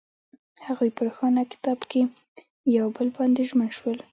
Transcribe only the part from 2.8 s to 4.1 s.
بل باندې ژمن شول.